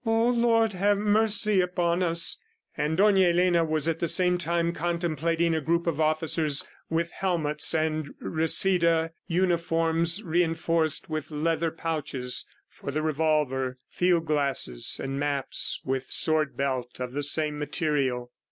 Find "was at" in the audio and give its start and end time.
3.63-3.99